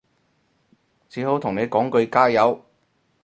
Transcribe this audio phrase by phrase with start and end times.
[1.09, 2.65] 只好同你講句加油